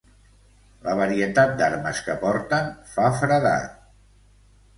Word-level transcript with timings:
La 0.85 0.95
varietat 0.99 1.53
d'armes 1.59 1.99
que 2.07 2.15
porten 2.25 2.73
fa 2.95 3.07
feredat. 3.21 3.79